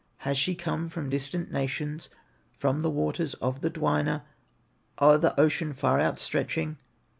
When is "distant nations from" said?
1.11-2.79